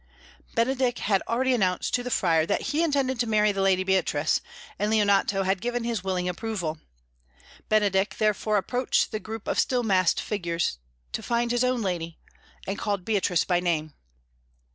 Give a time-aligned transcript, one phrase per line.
[0.55, 4.41] Benedick had already announced to the Friar that he intended to marry the lady Beatrice,
[4.79, 6.79] and Leonato had given his willing approval.
[7.69, 10.79] Benedick therefore approached the group of still masked figures
[11.11, 12.17] to find his own lady,
[12.65, 13.93] and called Beatrice by name.